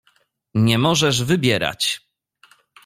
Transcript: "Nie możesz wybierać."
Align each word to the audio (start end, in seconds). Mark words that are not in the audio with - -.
"Nie 0.55 0.77
możesz 0.77 1.23
wybierać." 1.23 2.01